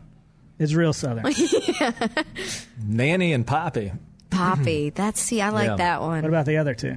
[0.58, 1.24] It's real southern.
[2.82, 3.92] Nanny and Poppy.
[4.30, 4.90] Poppy.
[4.90, 5.76] That's see, I like Yeah.
[5.76, 6.22] that one.
[6.22, 6.96] What about the other two?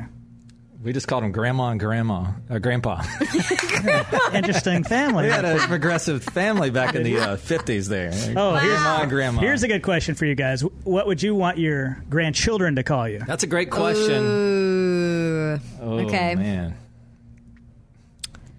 [0.81, 3.03] We just called them Grandma and Grandma, uh, Grandpa.
[4.33, 5.25] Interesting family.
[5.25, 8.11] we had a progressive family back in the uh, 50s there.
[8.37, 9.41] Oh, here's, Grandma and Grandma.
[9.41, 10.61] here's a good question for you guys.
[10.61, 13.19] What would you want your grandchildren to call you?
[13.27, 14.23] That's a great question.
[14.23, 15.59] Ooh.
[15.81, 16.35] Oh, okay.
[16.35, 16.75] man.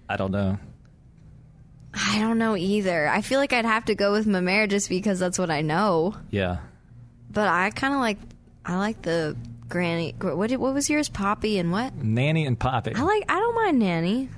[0.07, 0.59] I don't know.
[1.93, 3.07] I don't know either.
[3.07, 6.15] I feel like I'd have to go with Mamere just because that's what I know.
[6.29, 6.57] Yeah.
[7.29, 8.17] But I kind of like
[8.65, 9.35] I like the
[9.67, 10.15] granny.
[10.21, 11.09] What did, what was yours?
[11.09, 11.93] Poppy and what?
[11.95, 12.93] Nanny and Poppy.
[12.95, 13.23] I like.
[13.29, 14.29] I don't mind nanny.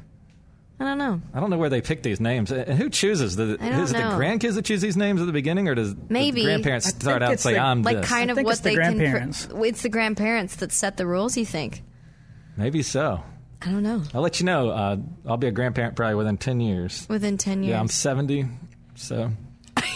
[0.80, 1.22] I don't know.
[1.34, 2.52] I don't know where they pick these names.
[2.52, 3.36] Uh, And who chooses?
[3.36, 4.18] The, I don't is it the know.
[4.18, 6.42] grandkids that choose these names at the beginning, or does Maybe.
[6.42, 8.10] the grandparents start out and say, the- I'm Like this?
[8.10, 8.98] kind of think what it's the they can.
[8.98, 9.46] grandparents.
[9.46, 11.38] Pr- it's the grandparents that set the rules.
[11.38, 11.84] You think?
[12.58, 13.24] Maybe so.
[13.66, 14.04] I don't know.
[14.14, 14.70] I'll let you know.
[14.70, 14.98] Uh,
[15.28, 17.06] I'll be a grandparent probably within 10 years.
[17.10, 17.72] Within ten years.
[17.72, 18.46] Yeah, I'm 70.
[18.96, 19.32] So.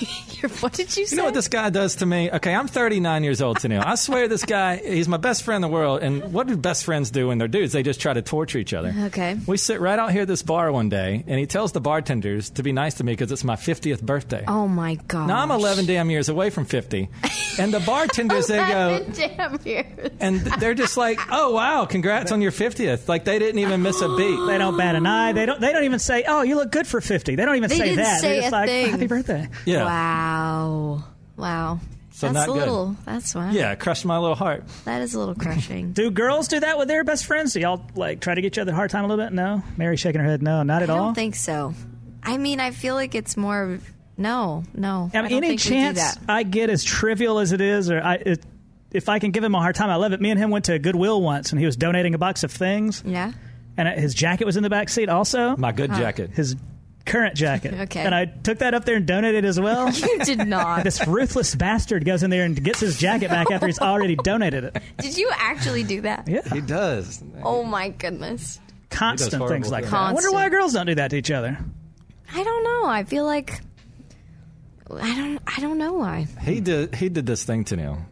[0.62, 1.16] what did you say?
[1.16, 2.30] You know what this guy does to me?
[2.32, 3.84] Okay, I'm 39 years old, Tenille.
[3.86, 6.02] I swear this guy, he's my best friend in the world.
[6.02, 7.74] And what do best friends do when they're dudes?
[7.74, 8.94] They just try to torture each other.
[9.06, 9.38] Okay.
[9.48, 12.50] We sit right out here at this bar one day, and he tells the bartenders
[12.52, 14.44] to be nice to me because it's my 50th birthday.
[14.48, 15.28] Oh my god.
[15.28, 17.10] Now I'm 11 damn years away from 50,
[17.60, 20.12] and the bartenders they go, Damn years.
[20.20, 24.02] and they're just like, "Oh wow, congrats on your 50th!" Like they didn't even miss
[24.02, 24.46] a beat.
[24.48, 25.34] They don't bat an eye.
[25.34, 25.60] They don't.
[25.60, 27.36] They don't even say, "Oh, you look good for 50.
[27.36, 28.22] They don't even They say didn't that.
[28.22, 28.92] say They're just a like, thing.
[28.92, 31.04] "Happy birthday." Yeah, Wow.
[31.38, 31.80] Wow.
[32.12, 32.60] So that's not a good.
[32.60, 32.96] little.
[33.06, 33.52] That's wow.
[33.52, 34.64] yeah, crushed my little heart.
[34.86, 35.92] That is a little crushing.
[35.94, 37.54] Do girls do that with their best friends?
[37.54, 39.34] Do y'all like try to get each other a hard time a little bit?
[39.34, 39.62] No.
[39.78, 40.42] Mary shaking her head.
[40.42, 41.00] No, not at I all.
[41.00, 41.74] I don't think so.
[42.24, 43.62] I mean, I feel like it's more.
[43.74, 45.12] of- No, no.
[45.14, 46.18] I mean, don't any think we do chance that.
[46.28, 48.44] I get, as trivial as it is, or I, it,
[48.92, 50.20] if I can give him a hard time, I love it.
[50.20, 53.04] Me and him went to Goodwill once, and he was donating a box of things,
[53.06, 53.32] Yeah.
[53.78, 55.08] and his jacket was in the back seat.
[55.08, 56.32] Also, My good jacket.
[56.32, 56.56] his
[57.08, 57.74] current jacket.
[57.88, 58.02] Okay.
[58.02, 59.92] And I took that up there and donated as well.
[59.94, 60.84] You did not.
[60.84, 64.64] this ruthless bastard goes in there and gets his jacket back after he's already donated
[64.66, 64.82] it.
[64.98, 66.28] Did you actually do that?
[66.28, 66.42] Yeah.
[66.54, 67.24] He does.
[67.44, 68.60] Oh my goodness.
[68.90, 69.92] Constant things like things.
[69.92, 69.98] that.
[69.98, 71.58] I wonder why girls don't do that to each other.
[72.34, 72.86] I don't know.
[72.86, 73.62] I feel like
[74.90, 75.40] I don't.
[75.46, 76.28] I don't know why.
[76.42, 76.96] He did.
[76.96, 78.06] He did this thing to Neil,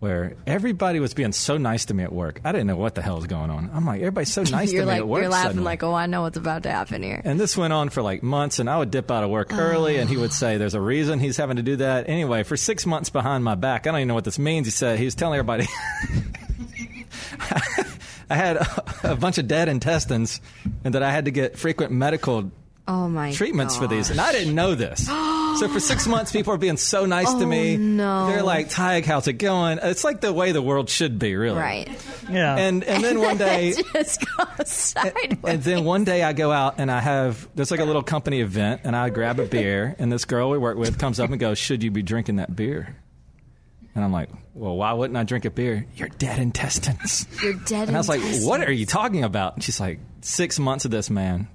[0.00, 2.40] where everybody was being so nice to me at work.
[2.44, 3.68] I didn't know what the hell was going on.
[3.72, 5.22] I'm like, everybody's so nice to me like at work.
[5.22, 5.64] you're laughing suddenly.
[5.64, 7.20] like, oh, I know what's about to happen here.
[7.24, 9.96] And this went on for like months, and I would dip out of work early,
[9.96, 12.86] and he would say, "There's a reason he's having to do that." Anyway, for six
[12.86, 14.66] months behind my back, I don't even know what this means.
[14.66, 15.66] He said he was telling everybody.
[18.30, 20.40] I had a, a bunch of dead intestines,
[20.84, 22.52] and that I had to get frequent medical
[22.86, 25.08] Oh my treatments for these, and I didn't know this.
[25.58, 27.74] so for six months, people are being so nice to oh, me.
[27.74, 28.26] Oh, no.
[28.28, 31.58] They're like, "Tig, how's it going?" It's like the way the world should be, really.
[31.58, 31.88] Right.
[32.30, 32.56] Yeah.
[32.56, 35.38] And and then one day, it just goes sideways.
[35.44, 38.40] and then one day I go out and I have there's like a little company
[38.40, 41.40] event, and I grab a beer, and this girl we work with comes up and
[41.40, 42.96] goes, "Should you be drinking that beer?"
[43.94, 45.86] And I'm like, "Well, why wouldn't I drink a beer?
[45.96, 47.88] You're dead intestines." You're dead.
[47.88, 47.88] Intestines.
[47.88, 50.90] And I was like, "What are you talking about?" And she's like, six months of
[50.90, 51.48] this, man."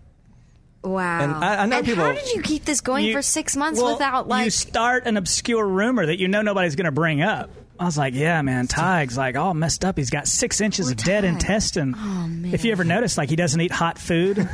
[0.84, 1.20] Wow.
[1.22, 3.56] And I- I know and people- How did you keep this going You- for six
[3.56, 4.46] months well, without like?
[4.46, 7.50] you start an obscure rumor that you know nobody's going to bring up.
[7.80, 9.98] I was like, yeah, man, Tig's like all messed up.
[9.98, 11.32] He's got six inches of dead Tig.
[11.34, 11.96] intestine.
[11.98, 12.54] Oh, man.
[12.54, 14.38] If you ever notice, like he doesn't eat hot food,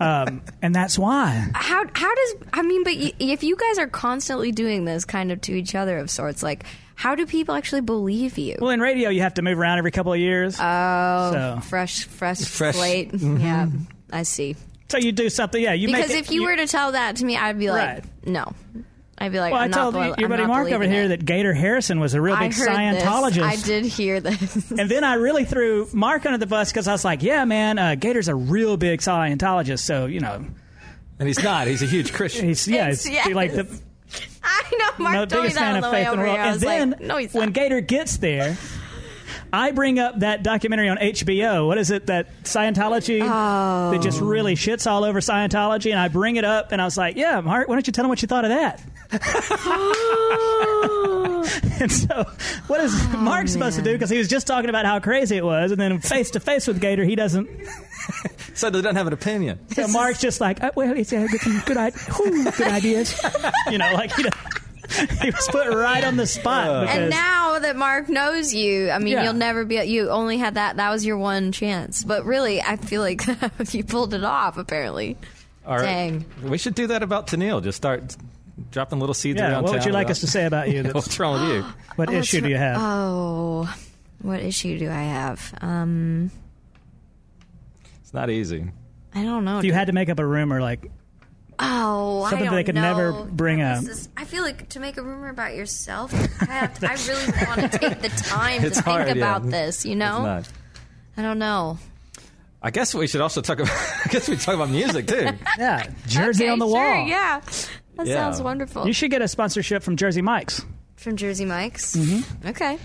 [0.00, 1.48] um, and that's why.
[1.54, 2.84] how how does I mean?
[2.84, 6.10] But y- if you guys are constantly doing this kind of to each other of
[6.10, 6.64] sorts, like
[6.96, 8.56] how do people actually believe you?
[8.60, 10.58] Well, in radio, you have to move around every couple of years.
[10.60, 13.12] Oh, So- fresh, fresh, Fresh- slate.
[13.12, 13.40] mhm.
[13.42, 13.66] Yeah,
[14.12, 14.54] I see.
[14.88, 15.72] So you do something, yeah.
[15.72, 17.86] You Because make it- if you, were to tell that to me, I'd be like,
[17.88, 18.04] Right.
[18.26, 18.52] no.
[19.18, 21.04] I'd be like, well, I I'm told not, you, bel- your buddy Mark over here
[21.04, 21.08] it.
[21.08, 23.34] that Gator Harrison was a real I big heard Scientologist.
[23.50, 23.62] This.
[23.64, 24.70] I did hear this.
[24.72, 27.78] And then I really threw Mark under the bus because I was like, yeah, man,
[27.78, 29.78] uh, Gator's a real big Scientologist.
[29.80, 30.44] So, you know,
[31.18, 31.66] And he's not.
[31.66, 32.46] He's a huge Christian.
[32.46, 33.34] he's, yeah, It's- it's yes.
[33.34, 33.66] like the
[34.44, 36.12] I know Mark no, told me that fan on of the faith way in the
[36.12, 36.36] over world.
[36.36, 36.44] here.
[36.52, 37.00] And then like,
[37.32, 37.50] no, when.
[37.52, 38.56] Gator gets there,
[39.56, 41.66] I bring up that documentary on HBO.
[41.66, 42.06] What is it?
[42.06, 43.90] That Scientology Oh.
[43.92, 45.90] that just really shits all over Scientology.
[45.90, 48.04] And I bring it up, and I was like, "Yeah, Mark, why don't you tell
[48.04, 48.82] him what you thought of that?"
[51.80, 52.24] and so,
[52.66, 53.92] what is Oh, Mark supposed to do?
[53.92, 56.66] Because he was just talking about how crazy it was, and then face to face
[56.66, 57.48] with Gator, he doesn't.
[58.54, 59.58] so they don't have an opinion.
[59.72, 63.20] So Mark's just like, oh, "Well, he's got some good, i- whew, good ideas,"
[63.70, 64.24] you know, like he.
[65.22, 66.82] He was put right on the spot.
[66.82, 69.24] because, And now that Mark knows you, I mean, Yeah.
[69.24, 69.76] you'll never be.
[69.84, 70.76] You only had that.
[70.76, 72.04] That was your one chance.
[72.04, 73.22] But really, I feel like
[73.72, 74.56] you pulled it off.
[74.58, 75.16] Apparently,
[75.66, 75.82] All right.
[75.84, 76.24] Dang.
[76.42, 77.62] We should do that about Tenille.
[77.62, 78.16] Just start
[78.70, 80.82] dropping little seeds Yeah, around what would you like us to say about you?
[80.92, 81.62] What's wrong with you?
[81.96, 82.76] what issue do you have?
[82.80, 83.74] oh,
[84.22, 85.54] what issue do I have?
[85.60, 86.30] Um,
[88.02, 88.66] It's not easy.
[89.14, 89.58] I don't know.
[89.58, 90.90] if you had to make up a rumor, like
[91.58, 92.80] Oh, I Something don't they could know.
[92.82, 93.82] never bring up.
[93.84, 97.72] is- I feel like to make a rumor about yourself, I, have I really want
[97.72, 99.14] to take the time to It's think hard, yeah.
[99.14, 99.84] about this.
[99.86, 100.52] You know, It's not.
[101.16, 101.78] I don't know.
[102.62, 103.72] I guess we should also talk about.
[104.04, 105.28] I guess we talk about music too.
[105.58, 107.06] yeah, Jersey Okay, on the sure, wall.
[107.06, 107.40] Yeah,
[107.96, 108.14] that Yeah.
[108.16, 108.86] sounds wonderful.
[108.86, 110.64] You should get a sponsorship from Jersey Mike's.
[110.96, 111.94] From Jersey Mike's.
[111.96, 112.48] Mm-hmm.
[112.48, 112.78] Okay.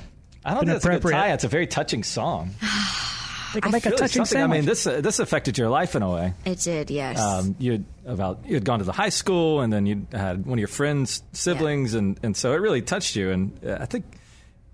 [0.45, 1.17] I don't Been think it's a good appropriate.
[1.19, 1.33] tie.
[1.33, 2.51] It's a very touching song.
[3.53, 6.03] They can make a touching something- I mean, this uh, this affected your life in
[6.03, 6.33] a way.
[6.45, 6.89] It did.
[6.89, 7.19] Yes.
[7.19, 10.45] Um, you had about you had gone to the high school, and then you had
[10.45, 13.31] one of your friends' siblings, and, and so it really touched you.
[13.31, 14.05] And uh, I think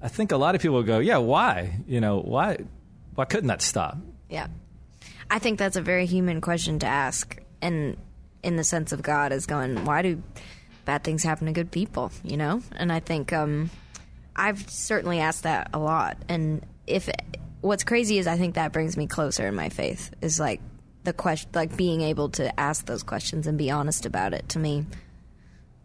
[0.02, 1.80] I think a lot of people go, yeah, why?
[1.88, 2.58] You know, why
[3.16, 3.98] why couldn't that stop?
[4.30, 4.48] Yeah.
[5.30, 7.38] I think that's a very human question to ask.
[7.62, 7.98] And
[8.44, 10.22] in the sense of God is going, why do
[10.86, 12.62] bad things happen to good people, you know?
[12.78, 13.70] And I think um,
[14.36, 16.18] I've certainly asked that a lot.
[16.30, 17.10] And if
[17.62, 20.62] what's crazy is I think that brings me closer in my faith is like
[21.04, 24.60] the question, like being able to ask those questions and be honest about it to
[24.60, 24.86] me.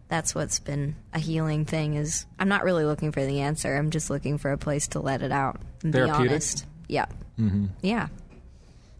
[0.08, 3.74] That's what's been a healing thing is I'm not really looking for the answer.
[3.74, 6.66] I'm just looking for a place to let it out and be honest.
[6.88, 7.06] Yeah.
[7.38, 7.66] Mm-hmm.
[7.80, 8.08] Yeah.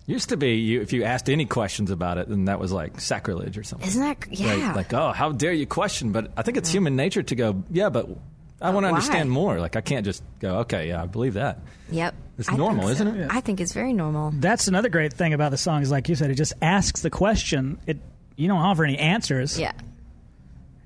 [0.07, 3.01] Used to be you, if you asked any questions about it, then that was like
[3.01, 3.87] sacrilege or something.
[3.87, 4.69] Isn't that yeah?
[4.69, 6.13] Like, like, oh, how dare you question?
[6.13, 8.09] But I think it's human nature to go, yeah, but
[8.63, 9.59] I want to understand more.
[9.59, 11.59] Like, I can't just go, okay, yeah, I believe that.
[11.91, 12.15] Yep.
[12.39, 12.91] It's I normal, so.
[12.91, 13.31] isn't it?
[13.31, 14.33] I think it's very normal.
[14.35, 17.11] That's another great thing about the song is like you said, it just asks the
[17.11, 17.79] question.
[17.87, 17.99] It
[18.37, 19.59] you don't offer any answers.
[19.59, 19.73] Yeah.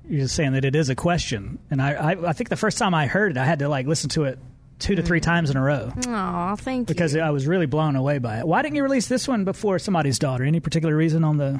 [0.07, 1.59] You're just saying that it is a question.
[1.69, 3.87] And I, I, I think the first time I heard it, I had to like
[3.87, 4.39] listen to it
[4.79, 5.23] two to three mm.
[5.23, 7.21] times in a row Oh, thank because you.
[7.21, 8.47] I was really blown away by it.
[8.47, 10.43] Why didn't you release this one before somebody's daughter?
[10.43, 11.59] Any particular reason on the?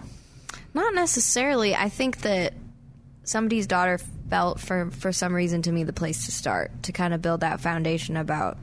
[0.73, 1.75] Not necessarily.
[1.75, 2.53] I think that
[3.23, 3.99] somebody's daughter
[4.29, 7.41] felt for for some reason to me the place to start to kind of build
[7.41, 8.57] that foundation about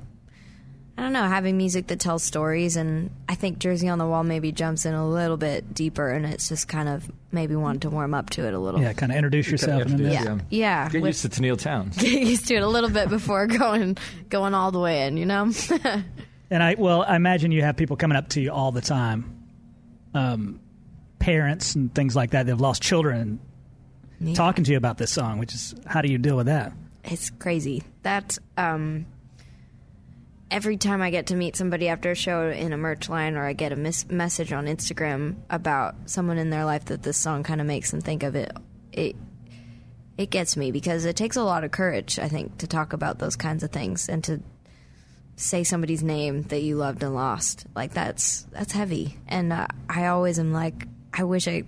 [0.96, 4.22] I don't know, having music that tells stories, and I think Jersey on the Wall
[4.22, 7.90] maybe jumps in a little bit deeper, and it's just kind of maybe wanted to
[7.90, 8.81] warm up to it a little.
[8.81, 9.83] Yeah, kind of introduce yourself.
[9.87, 10.88] and then- Yeah, yeah.
[10.90, 11.90] Get with- used to Tenille Town.
[11.98, 13.98] get used to it a little bit before going
[14.29, 15.16] going all the way in.
[15.16, 15.50] You know.
[16.50, 19.42] And I well, I imagine you have people coming up to you all the time,
[20.12, 20.61] um,
[21.18, 22.46] parents and things like that.
[22.46, 23.40] They've lost children,
[24.20, 24.35] Yeah.
[24.35, 25.38] talking to you about this song.
[25.38, 26.72] Which is how do you deal with that?
[27.05, 27.83] it's crazy.
[28.03, 29.07] That um,
[30.50, 33.44] every time I get to meet somebody after a show in a merch line, or
[33.44, 37.42] I get a mis- message on Instagram about someone in their life that this song
[37.42, 38.53] kind of makes them think of it,
[38.92, 39.16] it
[40.16, 43.18] it gets me because it takes a lot of courage, I think, to talk about
[43.18, 44.40] those kinds of things and to
[45.37, 47.66] say somebody's name that you loved and lost.
[47.74, 51.64] Like that's that's heavy, and uh, I always am like, I wish I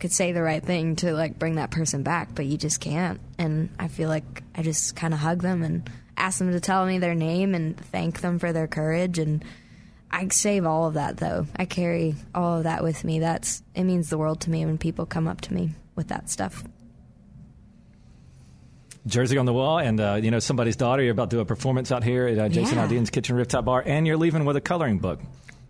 [0.00, 3.20] could say the right thing to like bring that person back, but you just can't.
[3.38, 6.84] And I feel like I just kind of hug them and ask them to tell
[6.86, 9.44] me their name and thank them for their courage and.
[10.10, 11.48] I save all of that though.
[11.56, 13.18] I carry all of that with me.
[13.18, 16.30] That's it means the world to me when people come up to me with that
[16.30, 16.62] stuff.
[19.06, 21.02] Jersey on the wall, and uh, you know somebody's daughter.
[21.02, 22.86] You're about to do a performance out here at uh, Jason Yeah.
[22.86, 25.20] Aldean's Kitchen Rooftop Bar, and you're leaving with a coloring book.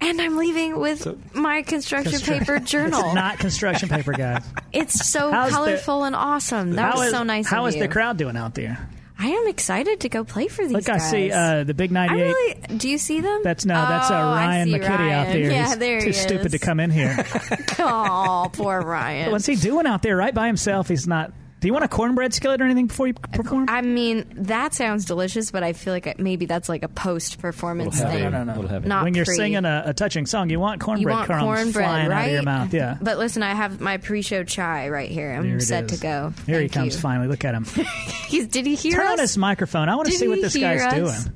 [0.00, 3.00] And I'm leaving with my construction paper journal.
[3.06, 4.44] It's not construction paper, guys.
[4.72, 6.72] It's so How's the- colorful and awesome.
[6.72, 7.46] That was is- so nice.
[7.48, 7.82] How of is you.
[7.82, 8.88] the crowd doing out there?
[9.16, 11.08] I am excited to go play for these Look, I guys.
[11.10, 12.24] see uh, the big I 98.
[12.24, 12.76] really.
[12.78, 13.42] Do you see them?
[13.44, 15.38] That's no, that's uh, Oh, I Ryan see McKitty out there.
[15.52, 17.16] Yeah, He's there too he stupid to come in here.
[17.78, 19.30] oh, poor Ryan.
[19.30, 20.88] What's he doing out there right by himself?
[20.88, 21.32] He's not.
[21.64, 23.70] Do you want a cornbread skillet or anything before you perform?
[23.70, 27.96] I mean, that sounds delicious, but I feel like it- maybe that's like a post-performance
[28.00, 28.22] Little thing.
[28.24, 28.52] No, no, no.
[28.52, 28.86] Little heavy.
[28.86, 29.34] Not when you're pre.
[29.34, 32.18] singing a, a touching song, you want cornbread you want crumbs cornbread, flying right?
[32.18, 32.74] out of your mouth.
[32.74, 32.98] Yeah.
[33.00, 35.32] But listen, I have my pre-show chai right here.
[35.32, 35.92] I'm There it set is.
[35.98, 36.34] to go.
[36.44, 37.00] Here he comes you.
[37.00, 37.28] finally.
[37.28, 37.64] Look at him.
[38.28, 39.12] He's, did he hear Turn us?
[39.12, 39.88] on his microphone.
[39.88, 40.92] I want to see what this guy's us?
[41.24, 41.34] doing.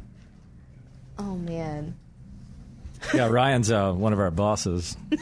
[1.19, 1.97] Oh man.
[3.15, 4.95] Yeah, Ryan's uh, one of our bosses.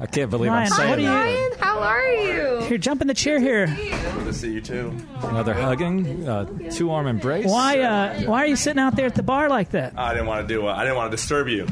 [0.00, 1.58] I can't believe Ryan, I'm saying what are you- that.
[1.80, 2.66] Ryan, how are you?
[2.66, 3.66] Here, jump in the chair here.
[3.66, 4.94] Good to see you too.
[5.22, 7.46] Another hugging, uh, two arm embrace.
[7.46, 7.80] Why?
[7.80, 9.94] Uh, why are you sitting out there at the bar like that?
[9.98, 10.66] I didn't want to do.
[10.66, 11.66] Uh, I didn't want to disturb you.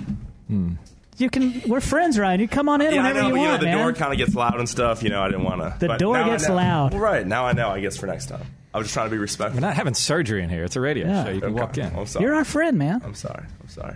[1.17, 1.62] You can.
[1.69, 2.40] We're friends, Ryan.
[2.40, 3.79] You come on in yeah, I whenever know, you but you know want, the man.
[3.79, 5.03] door kind of gets loud and stuff.
[5.03, 5.87] You know, I didn't want to.
[5.87, 6.93] The door gets loud.
[6.93, 7.69] Well, right now I know.
[7.69, 8.45] I guess for next time.
[8.73, 9.61] I was just trying to be respectful.
[9.61, 10.64] We're not having surgery in here.
[10.64, 11.25] It's a radio Yeah.
[11.25, 11.31] show.
[11.31, 11.61] You can Okay.
[11.61, 11.97] walk in.
[11.97, 12.25] I'm sorry.
[12.25, 13.01] You're our friend, man.
[13.05, 13.45] I'm sorry.
[13.62, 13.95] I'm sorry.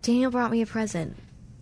[0.00, 1.14] Daniel brought me a present.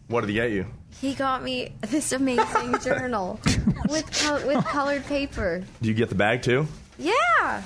[0.08, 0.66] What did he get you?
[1.00, 3.40] He got me this amazing journal
[3.88, 5.62] with col- with colored paper.
[5.82, 6.66] Do you get the bag too?
[6.98, 7.62] Yeah.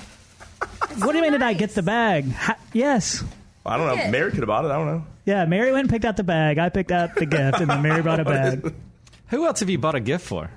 [0.97, 1.33] What do you mean?
[1.33, 2.31] Did I get the bag?
[2.31, 3.23] Ha- yes.
[3.65, 3.93] I don't know.
[3.93, 4.09] Yeah.
[4.11, 4.69] Mary could have bought it.
[4.71, 5.05] I don't know.
[5.25, 5.45] Yeah.
[5.45, 6.57] Mary went and picked out the bag.
[6.57, 8.73] I picked out the gift, and then Mary brought a bag.
[9.27, 10.49] Who else have you bought a gift for?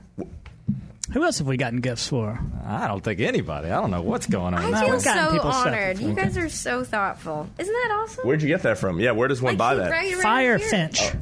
[1.12, 2.40] Who else have we gotten gifts for?
[2.64, 3.68] I don't think anybody.
[3.68, 4.64] I don't know what's going on.
[4.64, 5.96] I No, feel we've gotten so people stuff honored.
[5.98, 6.10] before.
[6.10, 7.50] You guys are so thoughtful.
[7.58, 8.26] Isn't that awesome?
[8.26, 8.98] Where'd you get that from?
[8.98, 9.90] Yeah, where does one Like, buy he- that?
[9.90, 10.68] right around Fire here.
[10.68, 11.00] Finch.
[11.02, 11.18] Oh.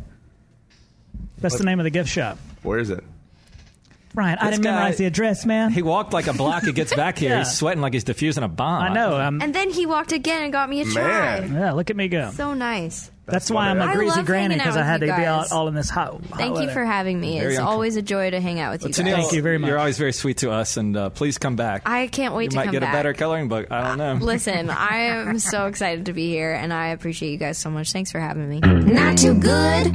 [1.41, 2.39] That's the name of the gift shop.
[2.63, 3.03] Where is it?
[4.13, 5.71] Ryan, I didn't guy- memorize the address, man.
[5.71, 6.65] He walked like a block.
[6.65, 7.31] He gets back here.
[7.31, 7.39] Yeah.
[7.39, 8.83] He's sweating like he's diffusing a bomb.
[8.83, 9.15] I know.
[9.17, 11.41] I'm, And then he walked again and got me a chai.
[11.41, 11.53] Man.
[11.55, 12.33] yeah, look at me go.
[12.33, 13.09] So nice.
[13.27, 15.53] That's, why I'm a greasy granny because I had to you be guys.
[15.53, 16.15] out all in this hot.
[16.15, 16.73] hot Thank you weather.
[16.73, 17.39] for having me.
[17.39, 19.15] Very it's uncom- always a joy to hang out with you Tenille, guys.
[19.23, 19.69] Thank you very much.
[19.69, 21.83] You're always very sweet to us, and uh, please come back.
[21.87, 22.93] I can't wait you to might come get back.
[22.93, 23.71] a better coloring book.
[23.71, 24.15] I don't know.
[24.15, 27.93] Listen, I am so excited to be here, and I appreciate you guys so much.
[27.93, 28.59] Thanks for having me.
[28.65, 29.95] Not too good.